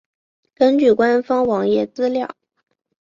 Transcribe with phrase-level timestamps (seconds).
[0.55, 2.35] 根据官方网页资料。